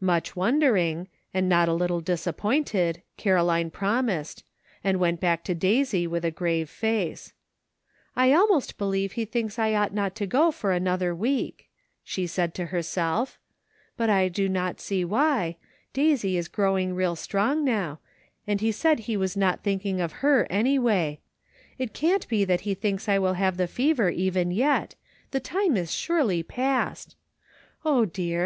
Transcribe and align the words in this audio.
Much 0.00 0.34
wondering, 0.34 1.06
and 1.34 1.50
not 1.50 1.68
a 1.68 1.74
little 1.74 2.00
disappointed, 2.00 3.02
Caroline 3.18 3.70
promised, 3.70 4.42
and 4.82 4.98
went 4.98 5.20
back 5.20 5.44
to 5.44 5.54
Daisy, 5.54 6.06
with 6.06 6.24
a 6.24 6.30
grave 6.30 6.70
face." 6.70 7.34
I 8.16 8.32
almost 8.32 8.78
believe 8.78 9.12
he 9.12 9.26
thinks 9.26 9.58
I 9.58 9.74
ought 9.74 9.92
not 9.92 10.14
to 10.16 10.26
go 10.26 10.50
for 10.50 10.72
another 10.72 11.14
week," 11.14 11.68
she 12.02 12.26
said 12.26 12.54
to 12.54 12.66
herself," 12.72 13.38
but 13.98 14.08
I 14.08 14.28
do 14.28 14.48
not 14.48 14.80
see 14.80 15.04
why; 15.04 15.58
Daisy 15.92 16.38
is 16.38 16.48
growing 16.48 16.94
real 16.94 17.14
strong 17.14 17.62
now, 17.62 18.00
and 18.46 18.62
he 18.62 18.72
said 18.72 19.00
he 19.00 19.16
was 19.18 19.36
not 19.36 19.62
thinking 19.62 20.00
of 20.00 20.12
her, 20.24 20.46
any 20.48 20.78
way; 20.78 21.20
it 21.76 21.92
can't 21.92 22.26
be 22.28 22.46
that 22.46 22.62
he 22.62 22.72
thinks 22.72 23.10
I 23.10 23.18
will 23.18 23.34
have 23.34 23.58
the 23.58 23.68
fever 23.68 24.08
even 24.08 24.52
yet; 24.52 24.94
the 25.32 25.38
time 25.40 25.76
is 25.76 25.92
surely 25.92 26.42
past! 26.42 27.14
O, 27.84 28.06
dear! 28.06 28.34